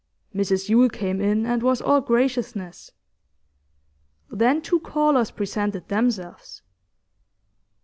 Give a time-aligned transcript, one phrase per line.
[0.35, 2.89] Mrs Yule came in, and was all graciousness.
[4.31, 6.63] Then two callers presented themselves.